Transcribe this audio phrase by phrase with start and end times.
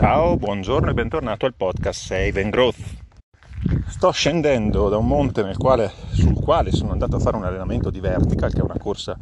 [0.00, 2.76] Ciao, buongiorno e bentornato al podcast Save and Growth.
[3.88, 7.98] Sto scendendo da un monte quale, sul quale sono andato a fare un allenamento di
[7.98, 9.16] vertical, che è una corsa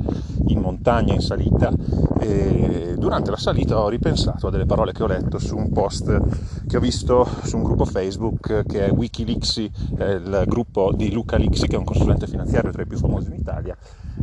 [0.48, 1.72] in montagna, in salita,
[2.20, 6.20] e durante la salita ho ripensato a delle parole che ho letto su un post
[6.68, 11.38] che ho visto su un gruppo Facebook che è Wikileaks, è il gruppo di Luca
[11.38, 13.74] Lixi, che è un consulente finanziario tra i più famosi in Italia,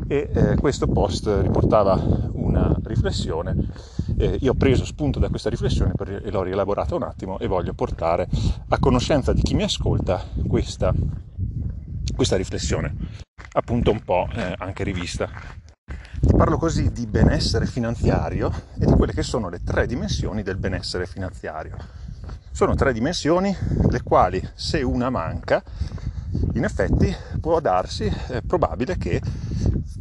[0.08, 2.00] e eh, questo post riportava
[2.34, 3.56] una riflessione.
[4.18, 7.48] Eh, io ho preso spunto da questa riflessione per, e l'ho rielaborata un attimo e
[7.48, 8.27] voglio portare
[8.70, 10.94] a conoscenza di chi mi ascolta questa,
[12.16, 12.95] questa riflessione,
[13.54, 15.27] appunto un po' eh, anche rivista.
[16.21, 20.57] Ti parlo così di benessere finanziario e di quelle che sono le tre dimensioni del
[20.57, 21.76] benessere finanziario.
[22.52, 23.55] Sono tre dimensioni
[23.90, 25.62] le quali se una manca
[26.54, 29.21] in effetti può darsi, è probabile che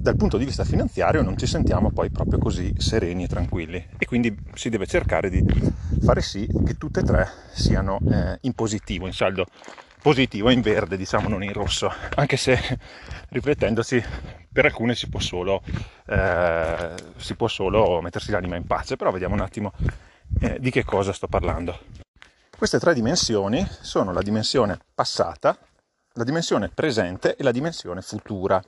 [0.03, 4.05] dal punto di vista finanziario non ci sentiamo poi proprio così sereni e tranquilli e
[4.05, 5.45] quindi si deve cercare di
[6.03, 9.47] fare sì che tutte e tre siano eh, in positivo, in saldo
[10.03, 12.59] positivo, in verde, diciamo non in rosso, anche se
[13.29, 14.03] riflettendosi
[14.53, 15.63] per alcune si può solo,
[16.07, 19.73] eh, si può solo mettersi l'anima in pace, però vediamo un attimo
[20.41, 21.79] eh, di che cosa sto parlando.
[22.59, 25.57] Queste tre dimensioni sono la dimensione passata,
[26.15, 28.61] la dimensione presente e la dimensione futura.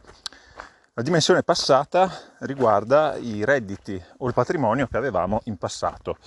[0.96, 2.08] La dimensione passata
[2.42, 6.18] riguarda i redditi o il patrimonio che avevamo in passato.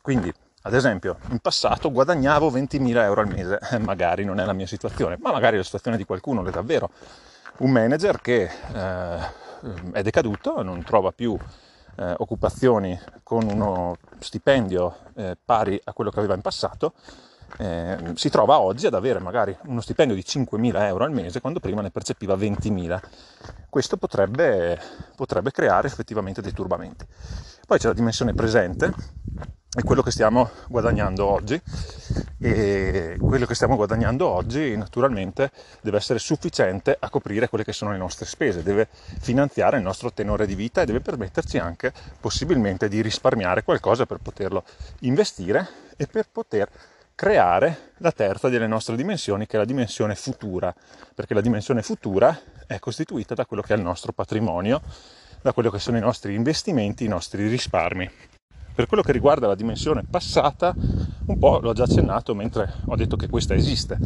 [0.00, 4.52] Quindi, ad esempio, in passato guadagnavo 20.000 euro al mese, eh, magari non è la
[4.52, 6.90] mia situazione, ma magari la situazione di qualcuno è davvero.
[7.58, 9.18] Un manager che eh,
[9.90, 11.36] è decaduto, non trova più
[11.96, 16.92] eh, occupazioni con uno stipendio eh, pari a quello che aveva in passato,
[17.58, 21.60] eh, si trova oggi ad avere magari uno stipendio di 5.000 euro al mese quando
[21.60, 23.00] prima ne percepiva 20.000.
[23.68, 24.80] Questo potrebbe,
[25.16, 27.06] potrebbe creare effettivamente dei turbamenti.
[27.66, 28.92] Poi c'è la dimensione presente,
[29.74, 31.58] è quello che stiamo guadagnando oggi
[32.38, 35.50] e quello che stiamo guadagnando oggi naturalmente
[35.80, 40.12] deve essere sufficiente a coprire quelle che sono le nostre spese, deve finanziare il nostro
[40.12, 44.64] tenore di vita e deve permetterci anche possibilmente di risparmiare qualcosa per poterlo
[45.00, 45.66] investire
[45.96, 46.68] e per poter
[47.22, 50.74] creare la terza delle nostre dimensioni, che è la dimensione futura,
[51.14, 54.82] perché la dimensione futura è costituita da quello che è il nostro patrimonio,
[55.40, 58.10] da quello che sono i nostri investimenti, i nostri risparmi.
[58.74, 60.74] Per quello che riguarda la dimensione passata,
[61.26, 63.96] un po' l'ho già accennato mentre ho detto che questa esiste.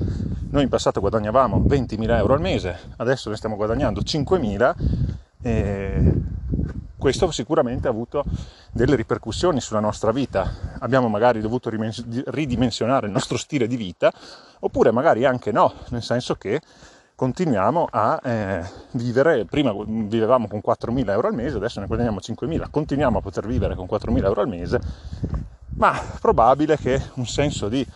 [0.50, 4.75] Noi in passato guadagnavamo 20.000 euro al mese, adesso ne stiamo guadagnando 5.000
[5.41, 6.12] e
[7.06, 8.25] questo sicuramente ha avuto
[8.72, 10.50] delle ripercussioni sulla nostra vita.
[10.81, 14.12] Abbiamo magari dovuto ridimensionare il nostro stile di vita,
[14.59, 16.61] oppure magari anche no, nel senso che
[17.15, 22.71] continuiamo a eh, vivere, prima vivevamo con 4.000 euro al mese, adesso ne guadagniamo 5.000,
[22.71, 24.81] continuiamo a poter vivere con 4.000 euro al mese,
[25.77, 27.87] ma probabile che un senso di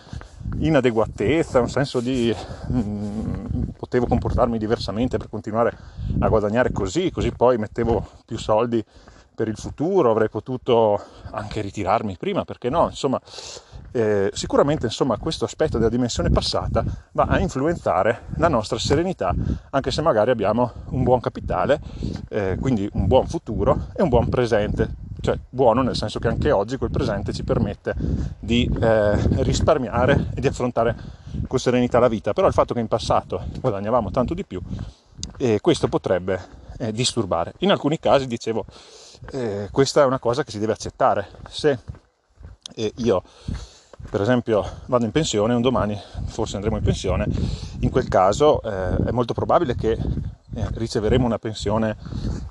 [0.61, 2.33] inadeguatezza, un senso di
[2.71, 3.40] mm,
[3.91, 5.77] potevo comportarmi diversamente per continuare
[6.21, 8.85] a guadagnare così, così poi mettevo più soldi
[9.35, 11.03] per il futuro, avrei potuto
[11.33, 12.85] anche ritirarmi prima, perché no?
[12.89, 13.21] Insomma,
[13.91, 19.35] eh, sicuramente insomma, questo aspetto della dimensione passata va a influenzare la nostra serenità,
[19.71, 21.81] anche se magari abbiamo un buon capitale,
[22.29, 26.51] eh, quindi un buon futuro e un buon presente cioè buono nel senso che anche
[26.51, 27.95] oggi quel presente ci permette
[28.39, 30.97] di eh, risparmiare e di affrontare
[31.47, 34.61] con serenità la vita, però il fatto che in passato guadagnavamo tanto di più,
[35.39, 36.41] eh, questo potrebbe
[36.79, 37.55] eh, disturbare.
[37.59, 38.65] In alcuni casi, dicevo,
[39.33, 41.29] eh, questa è una cosa che si deve accettare.
[41.49, 41.79] Se
[42.97, 43.23] io
[44.09, 47.27] per esempio vado in pensione, un domani forse andremo in pensione,
[47.81, 49.99] in quel caso eh, è molto probabile che
[50.55, 51.97] eh, riceveremo una pensione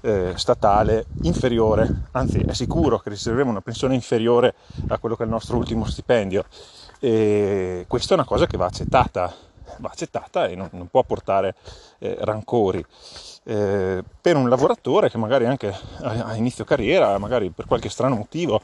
[0.01, 4.55] eh, statale inferiore, anzi è sicuro che riceveremo una pensione inferiore
[4.87, 6.45] a quello che è il nostro ultimo stipendio
[6.99, 9.33] e questa è una cosa che va accettata,
[9.77, 11.55] va accettata e non, non può portare
[11.99, 12.85] eh, rancori.
[13.43, 18.15] Eh, per un lavoratore che magari anche a, a inizio carriera, magari per qualche strano
[18.15, 18.61] motivo,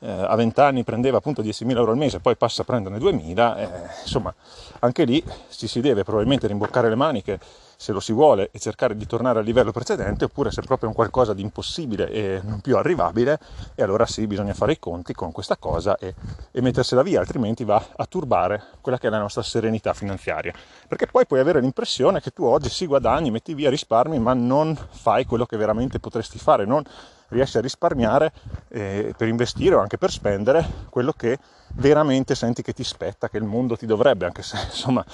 [0.00, 3.58] eh, a 20 anni prendeva appunto 10.000 euro al mese, poi passa a prenderne 2.000,
[3.58, 3.68] eh,
[4.02, 4.32] insomma
[4.80, 7.40] anche lì ci si deve probabilmente rimboccare le maniche
[7.80, 10.88] se lo si vuole e cercare di tornare al livello precedente, oppure se è proprio
[10.88, 13.38] un qualcosa di impossibile e non più arrivabile,
[13.76, 16.12] e allora sì, bisogna fare i conti con questa cosa e,
[16.50, 20.52] e mettersela via, altrimenti va a turbare quella che è la nostra serenità finanziaria.
[20.88, 24.76] Perché poi puoi avere l'impressione che tu oggi si guadagni, metti via risparmi, ma non
[24.90, 26.82] fai quello che veramente potresti fare, non
[27.28, 28.32] riesci a risparmiare
[28.70, 31.38] eh, per investire o anche per spendere quello che
[31.74, 35.04] veramente senti che ti spetta, che il mondo ti dovrebbe, anche se insomma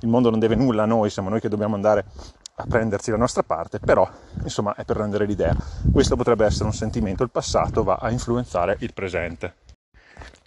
[0.00, 2.04] il mondo non deve nulla a noi, siamo noi che dobbiamo andare
[2.54, 4.08] a prenderci la nostra parte, però
[4.42, 5.56] insomma è per rendere l'idea.
[5.90, 9.54] Questo potrebbe essere un sentimento, il passato va a influenzare il presente.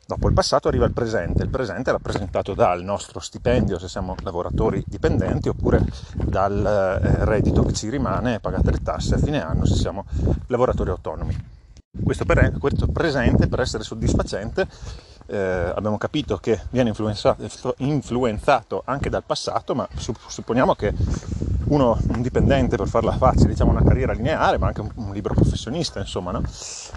[0.05, 4.15] Dopo il passato arriva il presente, il presente è rappresentato dal nostro stipendio se siamo
[4.21, 5.81] lavoratori dipendenti oppure
[6.13, 10.05] dal eh, reddito che ci rimane pagate le tasse a fine anno se siamo
[10.47, 11.35] lavoratori autonomi.
[12.03, 14.67] Questo, per, questo presente per essere soddisfacente
[15.27, 15.37] eh,
[15.75, 20.93] abbiamo capito che viene influenzato, influenzato, anche dal passato, ma supponiamo che
[21.65, 25.33] uno, un dipendente, per farla facile, diciamo una carriera lineare, ma anche un, un libero
[25.33, 26.43] professionista, insomma, no?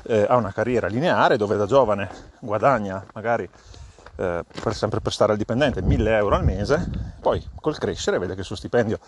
[0.05, 2.08] eh, ha una carriera lineare dove da giovane
[2.40, 3.49] guadagna magari
[4.17, 6.88] eh, per sempre per stare al dipendente 1000 euro al mese,
[7.20, 8.99] poi col crescere vede che il suo stipendio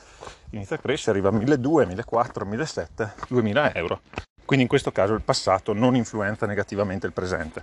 [0.50, 4.00] inizia a crescere, arriva a 1200, 1400, 1700, 2000 euro.
[4.44, 7.62] Quindi in questo caso il passato non influenza negativamente il presente.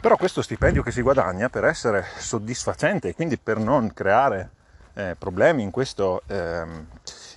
[0.00, 4.50] Però questo stipendio che si guadagna per essere soddisfacente e quindi per non creare
[4.94, 6.86] eh, problemi in questo, ehm,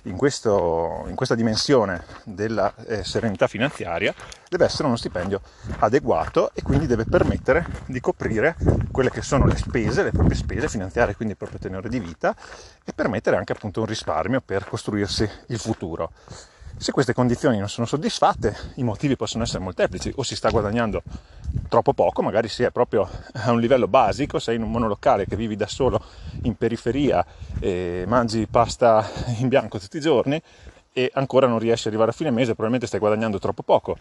[0.04, 4.14] in, questo, in questa dimensione della eh, serenità finanziaria
[4.48, 5.40] deve essere uno stipendio
[5.78, 8.56] adeguato e quindi deve permettere di coprire
[8.90, 12.34] quelle che sono le spese, le proprie spese finanziarie, quindi il proprio tenore di vita
[12.84, 16.12] e permettere anche appunto un risparmio per costruirsi il futuro.
[16.76, 21.02] Se queste condizioni non sono soddisfatte, i motivi possono essere molteplici, o si sta guadagnando
[21.68, 25.36] troppo poco, magari si è proprio a un livello basico, sei in un monolocale che
[25.36, 26.00] vivi da solo
[26.42, 27.24] in periferia
[27.58, 30.40] e mangi pasta in bianco tutti i giorni
[30.92, 33.96] e ancora non riesci ad arrivare a fine mese, probabilmente stai guadagnando troppo poco.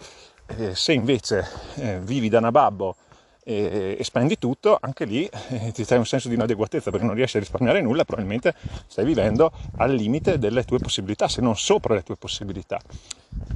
[0.74, 2.96] Se invece eh, vivi da nababbo
[3.44, 7.16] e, e spendi tutto, anche lì eh, ti stai un senso di inadeguatezza perché non
[7.16, 8.56] riesci a risparmiare nulla, probabilmente
[8.88, 12.80] stai vivendo al limite delle tue possibilità, se non sopra le tue possibilità.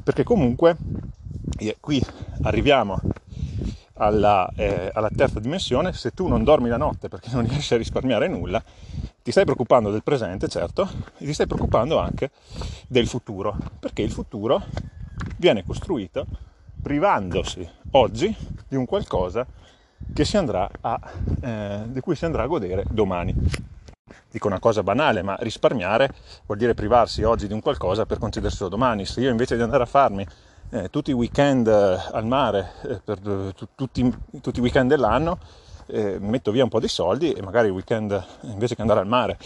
[0.04, 0.76] Perché comunque,
[1.80, 2.04] qui
[2.44, 3.00] arriviamo
[3.98, 7.78] alla, eh, alla, terza dimensione, se tu non dormi la notte perché non riesci a
[7.78, 8.64] risparmiare nulla,
[9.24, 12.32] ti stai preoccupando del presente, certo, e ti stai preoccupando anche
[12.88, 14.64] del futuro, perché il futuro
[15.38, 16.26] viene costruito
[16.82, 18.34] privandosi oggi
[18.68, 19.46] di un qualcosa
[20.82, 21.00] a,
[21.42, 23.34] eh, di cui si andrà a godere domani.
[24.30, 26.14] Dico una cosa banale, ma risparmiare
[26.46, 29.06] vuol dire privarsi oggi di un qualcosa per concederselo domani.
[29.06, 30.26] Se io invece di andare a farmi
[30.70, 35.40] eh, tutti i weekend eh, al mare, eh, per tu, tutti, tutti, i weekend dell'anno,
[35.88, 39.08] eh, metto via un po' di soldi e magari il weekend invece che andare al
[39.08, 39.38] mare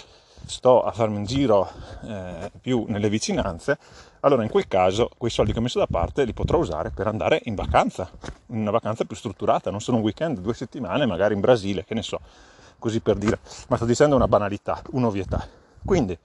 [0.45, 1.69] sto a farmi un giro
[2.03, 3.77] eh, più nelle vicinanze,
[4.21, 7.07] allora in quel caso quei soldi che ho messo da parte li potrò usare per
[7.07, 8.09] andare in vacanza,
[8.47, 11.94] in una vacanza più strutturata, non solo un weekend, due settimane, magari in Brasile, che
[11.94, 12.19] ne so,
[12.79, 15.47] così per dire, ma sto dicendo una banalità, un'ovvietà.
[15.83, 16.18] Quindi,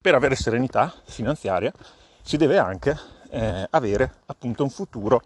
[0.00, 1.72] per avere serenità finanziaria
[2.22, 2.96] si deve anche
[3.30, 5.22] eh, avere appunto un futuro,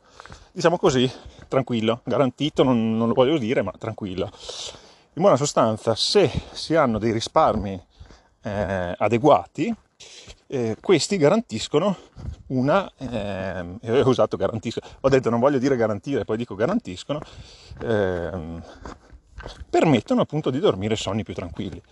[0.52, 1.10] diciamo così,
[1.48, 4.30] tranquillo, garantito, non, non lo voglio dire, ma tranquillo.
[5.16, 7.80] In buona sostanza, se si hanno dei risparmi
[8.42, 9.74] eh, adeguati,
[10.54, 11.96] eh, questi garantiscono
[12.48, 17.20] una, eh, ho usato garantiscono, ho detto non voglio dire garantire, poi dico garantiscono,
[17.82, 18.62] ehm,
[19.68, 21.82] permettono appunto di dormire sonni più tranquilli,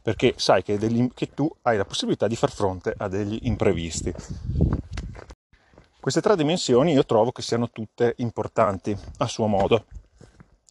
[0.00, 4.12] perché sai che, degli, che tu hai la possibilità di far fronte a degli imprevisti.
[6.00, 9.84] Queste tre dimensioni io trovo che siano tutte importanti a suo modo.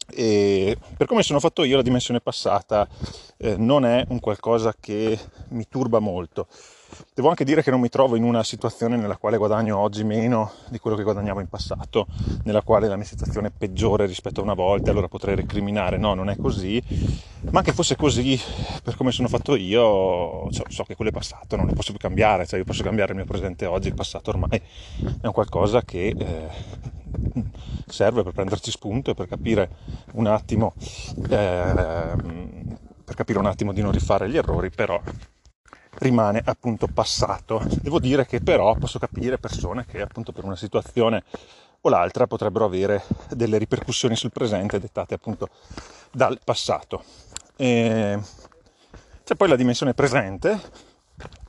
[0.08, 2.88] E per come sono fatto io la dimensione passata
[3.38, 6.46] eh, non è un qualcosa che mi turba molto
[7.14, 10.52] Devo anche dire che non mi trovo in una situazione nella quale guadagno oggi meno
[10.68, 12.06] di quello che guadagnavo in passato,
[12.44, 15.96] nella quale la mia situazione è peggiore rispetto a una volta, allora potrei recriminare.
[15.96, 16.82] No, non è così.
[17.50, 18.38] Ma anche fosse così,
[18.82, 22.00] per come sono fatto io, so, so che quello è passato, non lo posso più
[22.00, 22.46] cambiare.
[22.46, 24.60] Cioè, io posso cambiare il mio presente oggi, il passato ormai
[25.20, 26.48] è un qualcosa che eh,
[27.86, 29.70] serve per prenderci spunto e per capire
[30.12, 30.74] un attimo.
[31.28, 32.14] Eh,
[33.06, 35.00] per capire un attimo di non rifare gli errori, però
[35.98, 37.62] rimane appunto passato.
[37.80, 41.24] Devo dire che però posso capire persone che appunto per una situazione
[41.80, 45.48] o l'altra potrebbero avere delle ripercussioni sul presente dettate appunto
[46.10, 47.04] dal passato.
[47.56, 48.18] E
[49.24, 50.60] c'è poi la dimensione presente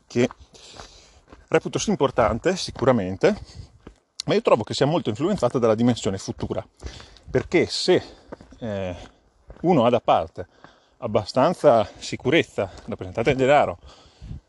[0.05, 0.29] che
[1.47, 3.39] reputo importante sicuramente,
[4.25, 6.65] ma io trovo che sia molto influenzata dalla dimensione futura,
[7.29, 8.01] perché se
[8.59, 8.95] eh,
[9.61, 10.47] uno ha da parte
[10.99, 13.77] abbastanza sicurezza rappresentata in denaro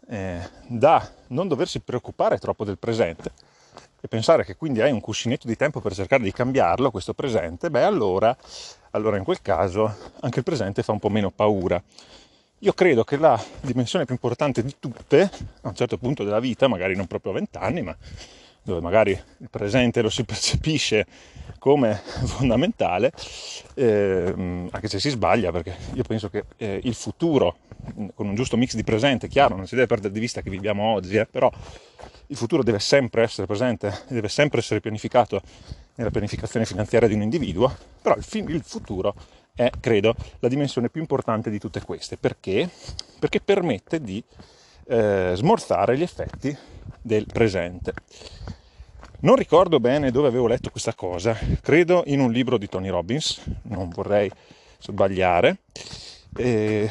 [0.08, 3.32] eh, da non doversi preoccupare troppo del presente
[4.00, 7.70] e pensare che quindi hai un cuscinetto di tempo per cercare di cambiarlo, questo presente,
[7.70, 8.36] beh allora,
[8.90, 11.82] allora in quel caso anche il presente fa un po' meno paura.
[12.62, 15.30] Io credo che la dimensione più importante di tutte,
[15.62, 17.96] a un certo punto della vita, magari non proprio a vent'anni, ma
[18.62, 21.06] dove magari il presente lo si percepisce
[21.58, 23.12] come fondamentale,
[23.74, 24.32] eh,
[24.70, 27.56] anche se si sbaglia, perché io penso che eh, il futuro,
[28.14, 30.84] con un giusto mix di presente, chiaro, non si deve perdere di vista che viviamo
[30.84, 31.50] oggi, eh, però
[32.26, 35.40] il futuro deve sempre essere presente, deve sempre essere pianificato
[35.94, 39.14] nella pianificazione finanziaria di un individuo, però il, il futuro
[39.54, 42.16] è, credo, la dimensione più importante di tutte queste.
[42.16, 42.70] Perché?
[43.18, 44.22] Perché permette di
[44.86, 46.56] eh, smorzare gli effetti
[47.08, 47.92] del presente.
[49.20, 53.42] Non ricordo bene dove avevo letto questa cosa, credo in un libro di Tony Robbins,
[53.62, 54.30] non vorrei
[54.78, 55.58] sbagliare.
[56.36, 56.88] E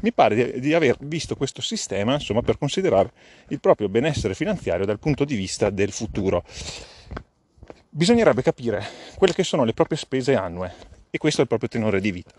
[0.00, 3.12] mi pare di, di, aver visto questo sistema insomma, per considerare
[3.48, 6.44] il proprio benessere finanziario dal punto di vista del futuro.
[7.90, 8.84] Bisognerebbe capire
[9.16, 10.72] quelle che sono le proprie spese annue
[11.10, 12.32] e questo è il proprio tenore di vita.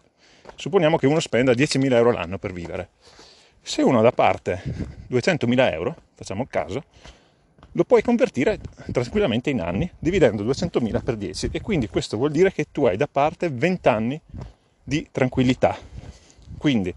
[0.55, 2.89] Supponiamo che uno spenda 10.000 euro l'anno per vivere.
[3.61, 4.61] Se uno ha da parte
[5.11, 6.83] 200.000 euro, facciamo il caso,
[7.77, 8.59] lo puoi convertire
[8.91, 12.97] tranquillamente in anni, dividendo 200.000 per 10 e quindi questo vuol dire che tu hai
[12.97, 14.19] da parte 20 anni
[14.83, 15.77] di tranquillità.
[16.57, 16.93] Quindi,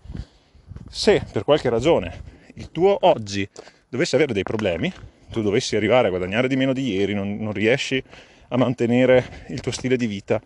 [0.89, 2.23] se per qualche ragione
[2.55, 3.47] il tuo oggi
[3.91, 4.91] dovesse avere dei problemi,
[5.31, 8.03] tu dovessi arrivare a guadagnare di meno di ieri, non, non riesci
[8.49, 10.41] a mantenere il tuo stile di vita,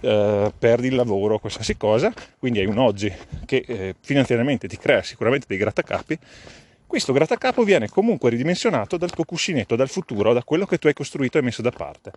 [0.00, 3.12] eh, perdi il lavoro, qualsiasi cosa, quindi hai un oggi
[3.44, 6.18] che eh, finanziariamente ti crea sicuramente dei grattacapi,
[6.94, 10.92] questo grattacapo viene comunque ridimensionato dal tuo cuscinetto, dal futuro, da quello che tu hai
[10.92, 12.12] costruito e messo da parte.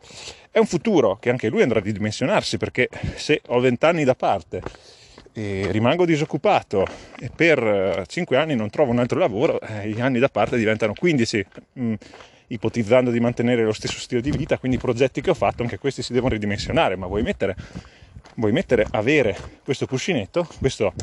[0.51, 4.13] È un futuro che anche lui andrà a ridimensionarsi perché se ho 20 anni da
[4.13, 4.62] parte
[5.34, 6.86] e rimango disoccupato
[7.19, 10.57] e per 5 eh, anni non trovo un altro lavoro, eh, gli anni da parte
[10.57, 11.93] diventano 15, mh, mm,
[12.50, 15.79] ipotizzando di mantenere lo stesso stile di vita, quindi i progetti che ho fatto anche
[15.79, 17.55] questi si devono ridimensionare, ma vuoi mettere,
[18.38, 20.94] vuoi mettere avere questo cuscinetto, questo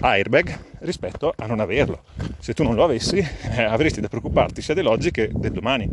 [0.00, 2.02] airbag rispetto a non averlo.
[2.38, 5.88] Se tu non lo avessi, eh, avresti da preoccuparti sia dell'oggi che del domani.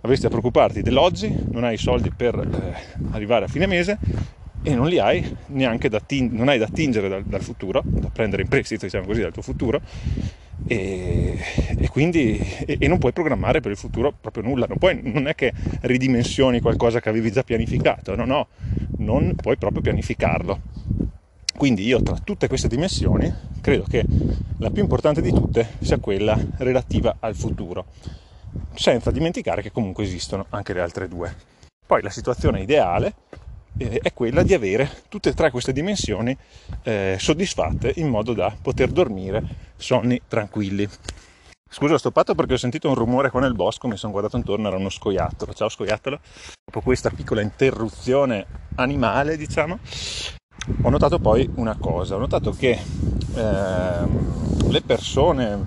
[0.00, 3.98] Avresti da preoccuparti dell'oggi, non hai i soldi per eh, arrivare a fine mese
[4.64, 8.08] e non li hai neanche da, ting- non hai da attingere dal, dal, futuro, da
[8.08, 9.80] prendere in prestito, diciamo così, dal tuo futuro.
[10.66, 11.38] E,
[11.78, 15.26] e quindi e, e non puoi programmare per il futuro proprio nulla, non, puoi, non
[15.26, 15.52] è che
[15.82, 18.46] ridimensioni qualcosa che avevi già pianificato, no, no,
[18.98, 20.60] non puoi proprio pianificarlo
[21.62, 24.04] quindi io tra tutte queste dimensioni credo che
[24.58, 27.86] la più importante di tutte sia quella relativa al futuro,
[28.74, 31.32] senza dimenticare che comunque esistono anche le altre due.
[31.86, 33.14] Poi la situazione ideale
[33.76, 36.36] eh, è quella di avere tutte e tre queste dimensioni
[36.82, 40.88] eh, soddisfatte in modo da poter dormire sonni tranquilli.
[41.74, 44.68] Scusa, ho stoppato perché ho sentito un rumore qua nel bosco, mi sono guardato intorno,
[44.68, 45.54] era uno scoiattolo.
[45.54, 46.20] Ciao scoiattolo.
[46.66, 49.78] Dopo questa piccola interruzione animale, diciamo,
[50.82, 52.78] ho notato poi una cosa, ho notato che
[53.34, 54.06] eh,
[54.68, 55.64] le persone,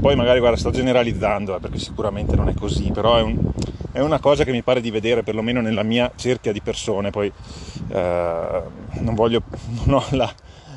[0.00, 3.38] poi magari guarda sto generalizzando eh, perché sicuramente non è così, però è, un,
[3.92, 7.32] è, una cosa che mi pare di vedere perlomeno nella mia cerchia di persone, poi
[7.88, 8.62] eh,
[9.00, 9.42] non voglio,
[9.84, 10.32] non ho la,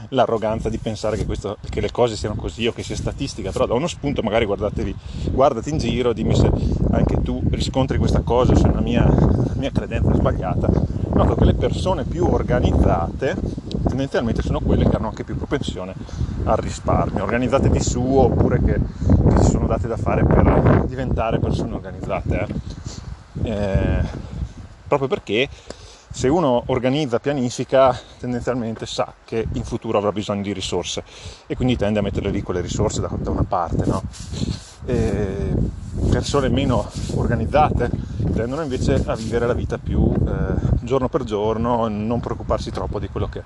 [0.10, 3.66] l'arroganza di pensare che, questo, che, le cose siano così o che sia statistica, però
[3.66, 4.96] da uno spunto magari guardatevi,
[5.32, 6.50] guardati in giro, dimmi se
[6.92, 9.08] anche tu riscontri questa cosa, se è una mia,
[9.56, 11.04] mia credenza sbagliata.
[11.16, 13.38] Noto che le persone più organizzate
[13.88, 15.94] tendenzialmente sono quelle che hanno anche più propensione
[16.44, 21.40] al risparmio, organizzate di su oppure che, che si sono date da fare per diventare
[21.40, 22.48] persone organizzate.
[23.44, 23.50] Eh.
[23.50, 24.04] Eh,
[24.86, 25.48] proprio perché
[26.12, 31.02] se uno organizza, pianifica, tendenzialmente sa che in futuro avrà bisogno di risorse
[31.48, 33.86] e quindi tende a mettere lì quelle risorse da, da una parte.
[33.86, 34.04] No?
[36.16, 37.90] Persone meno organizzate
[38.34, 43.10] tendono invece a vivere la vita più eh, giorno per giorno, non preoccuparsi troppo di
[43.10, 43.44] quello che,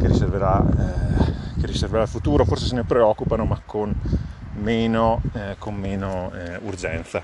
[0.00, 3.94] che, riserverà, eh, che, riserverà, il futuro, forse se ne preoccupano ma con
[4.54, 7.22] meno, eh, con meno eh, urgenza.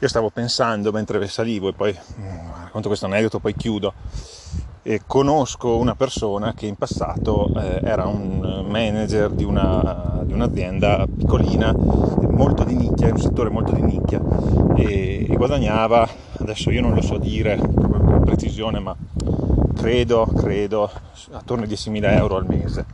[0.00, 3.92] Io stavo pensando mentre salivo e poi mm, racconto questo aneddoto, poi chiudo.
[4.82, 11.06] E conosco una persona che in passato eh, era un manager di, una, di, un'azienda
[11.06, 14.20] piccolina, molto di nicchia, in un settore molto di nicchia
[14.76, 16.06] e, e guadagnava,
[16.38, 18.94] adesso io non lo so dire con precisione, ma
[19.74, 20.90] credo, credo,
[21.32, 22.84] attorno ai 10.000 euro al mese.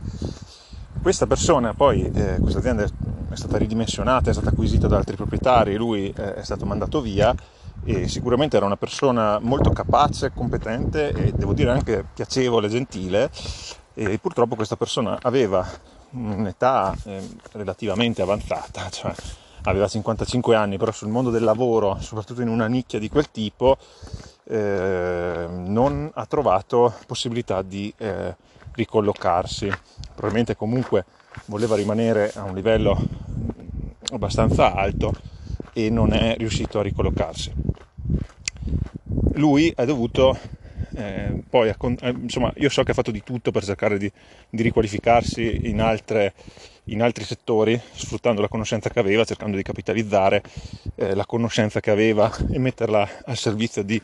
[1.00, 2.86] Questa persona poi, eh, questa azienda
[3.30, 7.34] è stata ridimensionata, è stata acquisita da altri proprietari, lui eh, è stato mandato via
[7.84, 13.30] e sicuramente era una persona molto capace, competente e devo dire anche piacevole, gentile
[13.94, 15.66] e purtroppo questa persona aveva
[16.10, 17.20] un'età eh,
[17.52, 19.14] relativamente avanzata, cioè
[19.64, 23.76] aveva 55 anni, però sul mondo del lavoro, soprattutto in una nicchia di quel tipo,
[24.44, 28.34] eh, non ha trovato possibilità di eh,
[28.72, 29.70] ricollocarsi.
[30.14, 31.04] Probabilmente comunque
[31.46, 32.98] voleva rimanere a un livello
[34.10, 35.12] abbastanza alto
[35.72, 37.52] e non è riuscito a ricollocarsi.
[39.34, 40.36] Lui ha dovuto
[40.96, 44.10] eh, poi, eh, insomma, io so che ha fatto di tutto per cercare di,
[44.48, 46.34] di riqualificarsi in, altre,
[46.84, 50.42] in, altri settori, sfruttando la conoscenza che aveva, cercando di capitalizzare
[50.96, 54.00] eh, la conoscenza che aveva e metterla al servizio di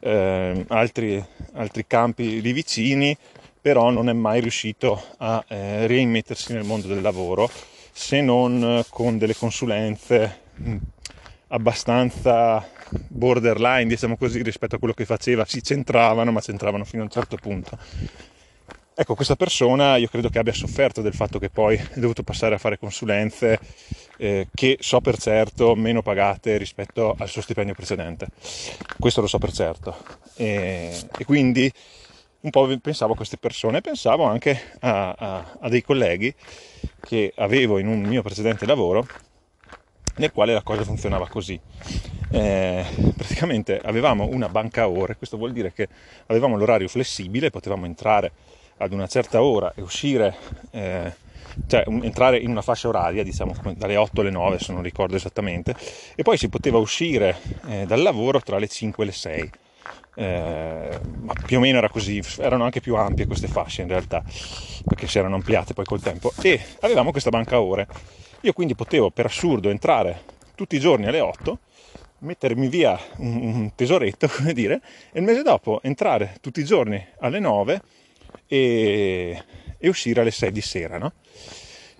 [0.00, 3.16] eh, altri, altri campi lì vicini,
[3.60, 7.50] però non è mai riuscito a eh, reimettersi nel mondo del lavoro
[7.92, 10.76] se non con delle consulenze mh,
[11.48, 12.66] abbastanza
[13.08, 17.10] borderline, diciamo così, rispetto a quello che faceva, si centravano, ma centravano fino a un
[17.10, 17.78] certo punto.
[18.94, 22.56] Ecco, questa persona io credo che abbia sofferto del fatto che poi è dovuto passare
[22.56, 23.58] a fare consulenze
[24.18, 28.26] eh, che so per certo meno pagate rispetto al suo stipendio precedente.
[28.98, 29.96] Questo lo so per certo.
[30.36, 31.72] E, e quindi
[32.40, 36.34] un po' pensavo a queste persone, pensavo anche a, a, a dei colleghi
[37.00, 39.06] che avevo in un mio precedente lavoro
[40.16, 41.58] nel quale la cosa funzionava così.
[42.32, 42.84] Eh,
[43.16, 45.88] praticamente avevamo una banca ore, questo vuol dire che
[46.26, 48.32] avevamo l'orario flessibile, potevamo entrare
[48.76, 50.36] ad una certa ora e uscire,
[50.70, 51.12] eh,
[51.66, 55.16] cioè un, entrare in una fascia oraria, diciamo dalle 8 alle 9 se non ricordo
[55.16, 55.74] esattamente,
[56.14, 59.50] e poi si poteva uscire eh, dal lavoro tra le 5 e le 6.
[60.14, 64.22] Eh, ma più o meno era così, erano anche più ampie queste fasce in realtà,
[64.84, 66.32] perché si erano ampliate poi col tempo.
[66.42, 67.86] E avevamo questa banca ore.
[68.42, 70.22] Io quindi potevo per assurdo entrare
[70.54, 71.58] tutti i giorni alle 8
[72.20, 74.80] mettermi via un tesoretto, come dire,
[75.12, 77.80] e il mese dopo entrare tutti i giorni alle 9
[78.46, 79.42] e,
[79.78, 80.98] e uscire alle 6 di sera.
[80.98, 81.12] No?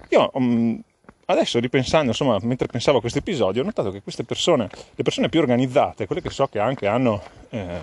[0.08, 0.82] Io um,
[1.30, 5.28] adesso ripensando, insomma, mentre pensavo a questo episodio, ho notato che queste persone, le persone
[5.28, 7.80] più organizzate, quelle che so che anche hanno eh,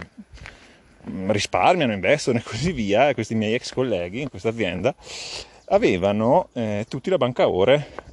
[1.27, 4.93] risparmiano, investono e così via, questi miei ex colleghi in questa azienda,
[5.65, 8.05] avevano eh, tutti la banca ore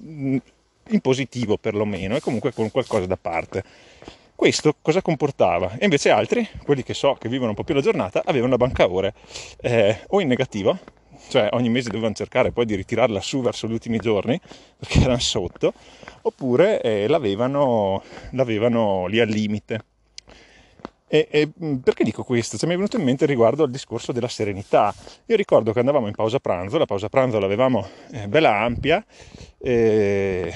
[0.00, 3.64] in positivo perlomeno e comunque con qualcosa da parte.
[4.34, 5.72] Questo cosa comportava?
[5.78, 8.56] E invece altri, quelli che so che vivono un po' più la giornata, avevano la
[8.56, 9.12] banca ore
[9.60, 10.78] eh, o in negativo,
[11.28, 14.40] cioè ogni mese dovevano cercare poi di ritirarla su verso gli ultimi giorni
[14.76, 15.72] perché erano sotto,
[16.22, 19.84] oppure eh, l'avevano, l'avevano lì al limite.
[21.10, 21.48] E, e,
[21.82, 22.58] perché dico questo?
[22.58, 24.94] Cioè, mi è venuto in mente riguardo al discorso della serenità.
[25.26, 29.04] Io ricordo che andavamo in pausa pranzo, la pausa pranzo l'avevamo eh, bella ampia,
[29.58, 30.54] eh,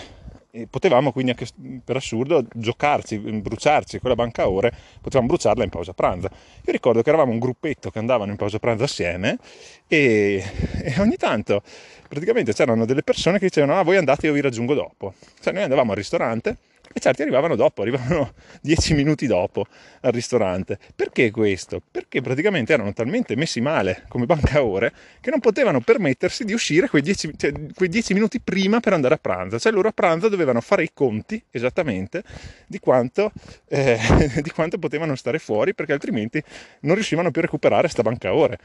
[0.55, 1.47] e potevamo quindi anche
[1.83, 6.29] per assurdo giocarci, bruciarci quella banca ore, potevamo bruciarla in pausa pranzo.
[6.67, 9.39] Io ricordo che eravamo un gruppetto che andavano in pausa pranzo assieme
[9.87, 10.45] e,
[10.83, 11.63] e ogni tanto
[12.07, 15.15] praticamente c'erano delle persone che dicevano ah voi andate io vi raggiungo dopo.
[15.41, 16.59] Cioè noi andavamo al ristorante
[16.93, 19.67] e certi arrivavano dopo, arrivavano dieci minuti dopo
[20.01, 20.79] al ristorante.
[20.95, 21.81] Perché questo?
[21.91, 26.89] Perché praticamente erano talmente messi male come banca ore che non potevano permettersi di uscire
[26.89, 29.59] quei dieci, cioè, quei dieci minuti prima per andare a pranzo.
[29.59, 32.23] Cioè loro a pranzo dovevano fare i conti esattamente
[32.67, 33.33] di quanto,
[33.69, 33.99] eh,
[34.43, 36.43] di quanto potevano stare fuori perché altrimenti
[36.81, 38.59] non riuscivano più a recuperare questa banca ore.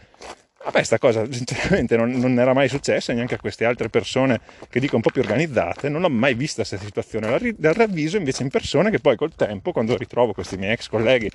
[0.69, 4.81] A sta cosa sinceramente non, non, era mai successa neanche a queste altre persone che
[4.81, 8.49] dico un po' più organizzate, non ho mai visto questa situazione dal ravviso invece in
[8.49, 11.31] persone che poi col tempo, quando ritrovo questi miei ex colleghi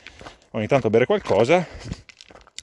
[0.50, 1.66] ogni tanto a bere qualcosa,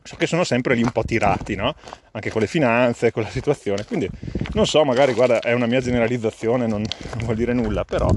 [0.04, 1.74] so che sono sempre lì un po' tirati, no?
[2.12, 3.86] Anche con le finanze, con la situazione.
[3.86, 4.08] Quindi
[4.54, 8.10] non so, magari guarda, è una mia generalizzazione, non, non vuol dire nulla, però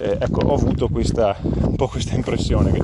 [0.00, 2.82] eh, ecco, ho avuto questa, un po' questa impressione che,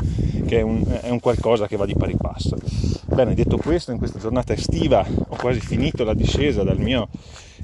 [0.50, 2.56] che è, un, è un qualcosa che va di pari passo.
[3.04, 7.08] Bene, detto questo, in questa giornata estiva ho quasi finito la discesa dal mio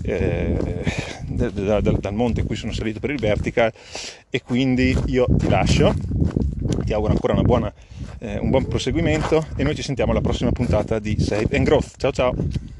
[0.02, 0.56] eh,
[1.26, 3.72] da, da, dal monte in cui sono salito per il vertical
[4.30, 5.92] e quindi io ti lascio,
[6.84, 7.74] ti auguro ancora buona,
[8.20, 11.94] eh, un buon proseguimento e noi ci sentiamo alla prossima puntata di Save and Growth.
[11.96, 12.76] Ciao ciao!